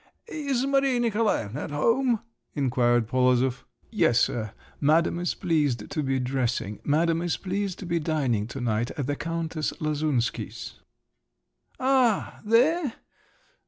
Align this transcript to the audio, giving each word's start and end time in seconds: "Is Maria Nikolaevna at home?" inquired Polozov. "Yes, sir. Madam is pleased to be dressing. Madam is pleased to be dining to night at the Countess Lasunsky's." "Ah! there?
"Is 0.25 0.65
Maria 0.65 0.99
Nikolaevna 0.99 1.65
at 1.65 1.69
home?" 1.69 2.21
inquired 2.55 3.07
Polozov. 3.07 3.65
"Yes, 3.91 4.19
sir. 4.19 4.51
Madam 4.79 5.19
is 5.19 5.35
pleased 5.35 5.91
to 5.91 6.01
be 6.01 6.19
dressing. 6.19 6.79
Madam 6.83 7.21
is 7.21 7.37
pleased 7.37 7.77
to 7.77 7.85
be 7.85 7.99
dining 7.99 8.47
to 8.47 8.59
night 8.59 8.89
at 8.97 9.05
the 9.05 9.15
Countess 9.15 9.71
Lasunsky's." 9.79 10.79
"Ah! 11.79 12.41
there? 12.43 12.93